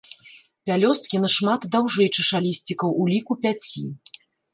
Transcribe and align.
Пялёсткі 0.69 1.19
нашмат 1.25 1.67
даўжэй 1.75 2.09
чашалісцікаў, 2.17 2.89
у 3.05 3.05
ліку 3.11 3.33
пяці. 3.45 3.83